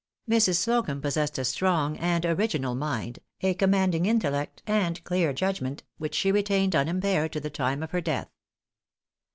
Mrs. 0.27 0.55
Slocumb 0.55 0.99
possessed 0.99 1.37
a 1.37 1.45
strong 1.45 1.95
and 1.97 2.25
original 2.25 2.73
mind, 2.73 3.19
a 3.41 3.53
commanding 3.53 4.07
intellect 4.07 4.63
and 4.65 5.03
clear 5.03 5.31
judgment, 5.31 5.83
which 5.99 6.15
she 6.15 6.31
retained 6.31 6.75
unimpaired 6.75 7.31
to 7.33 7.39
the 7.39 7.51
time 7.51 7.83
of 7.83 7.91
her 7.91 8.01
death. 8.01 8.31